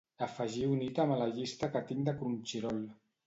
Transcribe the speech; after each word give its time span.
Afegir 0.27 0.63
un 0.75 0.79
ítem 0.85 1.13
a 1.15 1.17
la 1.19 1.27
llista 1.35 1.69
que 1.77 1.83
tinc 1.91 2.01
de 2.09 2.17
Crunchyroll. 2.23 2.81